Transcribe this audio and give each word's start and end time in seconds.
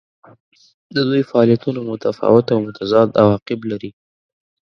د 0.95 0.97
دوی 1.09 1.21
فعالیتونه 1.29 1.79
متفاوت 1.91 2.45
او 2.53 2.59
متضاد 2.67 3.09
عواقب 3.21 3.59
لري. 3.71 3.91